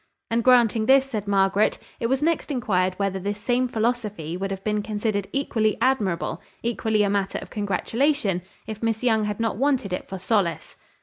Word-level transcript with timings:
"And, 0.31 0.43
granting 0.43 0.87
this," 0.87 1.05
said 1.07 1.27
Margaret, 1.27 1.77
"it 1.99 2.07
was 2.07 2.23
next 2.23 2.49
inquired 2.49 2.95
whether 2.95 3.19
this 3.19 3.37
same 3.39 3.67
philosophy 3.67 4.35
would 4.35 4.49
have 4.49 4.63
been 4.63 4.81
considered 4.81 5.27
equally 5.31 5.77
admirable, 5.79 6.41
equally 6.63 7.03
a 7.03 7.07
matter 7.11 7.37
of 7.37 7.51
congratulation, 7.51 8.41
if 8.65 8.81
Miss 8.81 9.03
Young 9.03 9.25
had 9.25 9.39
not 9.39 9.57
wanted 9.57 9.93
it 9.93 10.09
for 10.09 10.17
solace." 10.17 10.75